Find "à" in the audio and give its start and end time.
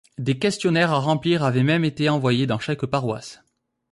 0.91-0.97